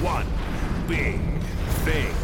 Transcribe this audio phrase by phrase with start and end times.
[0.00, 0.26] one
[0.86, 1.20] big
[1.82, 2.14] thing.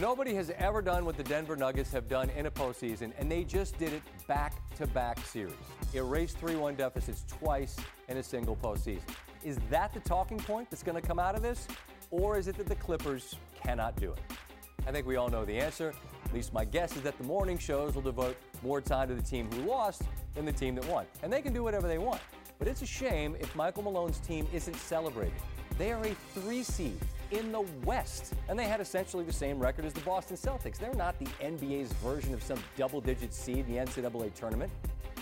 [0.00, 3.42] Nobody has ever done what the Denver Nuggets have done in a postseason, and they
[3.42, 5.54] just did it back to back series.
[5.92, 7.76] Erased 3 1 deficits twice
[8.08, 9.02] in a single postseason.
[9.42, 11.66] Is that the talking point that's going to come out of this?
[12.12, 14.20] Or is it that the Clippers cannot do it?
[14.86, 15.92] I think we all know the answer.
[16.24, 19.22] At least my guess is that the morning shows will devote more time to the
[19.22, 20.02] team who lost
[20.34, 21.06] than the team that won.
[21.24, 22.20] And they can do whatever they want.
[22.58, 25.34] But it's a shame if Michael Malone's team isn't celebrated.
[25.78, 26.98] They are a three seed
[27.30, 30.78] in the West, and they had essentially the same record as the Boston Celtics.
[30.78, 34.72] They're not the NBA's version of some double digit seed in the NCAA tournament.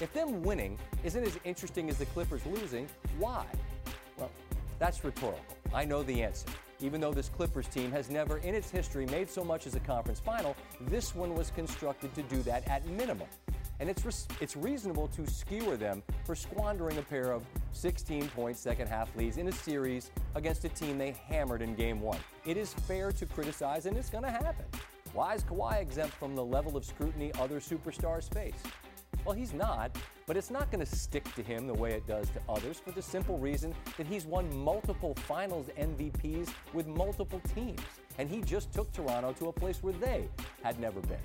[0.00, 3.44] If them winning isn't as interesting as the Clippers losing, why?
[4.16, 4.30] Well,
[4.78, 5.42] that's rhetorical.
[5.74, 6.46] I know the answer.
[6.80, 9.80] Even though this Clippers team has never in its history made so much as a
[9.80, 13.28] conference final, this one was constructed to do that at minimum
[13.80, 18.88] and it's, it's reasonable to skewer them for squandering a pair of 16 point second
[18.88, 22.18] half leads in a series against a team they hammered in game one.
[22.44, 24.64] It is fair to criticize, and it's going to happen.
[25.12, 28.62] Why is Kawhi exempt from the level of scrutiny other superstars face?
[29.24, 29.96] Well, he's not,
[30.26, 32.92] but it's not going to stick to him the way it does to others for
[32.92, 37.80] the simple reason that he's won multiple finals MVPs with multiple teams.
[38.18, 40.28] And he just took Toronto to a place where they
[40.62, 41.18] had never been.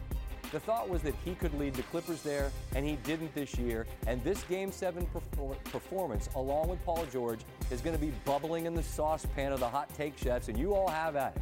[0.52, 3.88] The thought was that he could lead the Clippers there, and he didn't this year.
[4.06, 5.08] And this Game 7
[5.72, 7.40] performance, along with Paul George,
[7.72, 10.74] is going to be bubbling in the saucepan of the hot take chefs, and you
[10.74, 11.42] all have at it.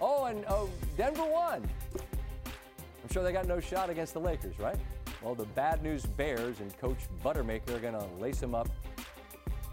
[0.00, 1.68] Oh, and oh, Denver won.
[1.94, 4.76] I'm sure they got no shot against the Lakers, right?
[5.22, 8.68] Well, the bad news Bears and Coach Buttermaker are going to lace them up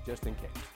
[0.05, 0.74] just in case.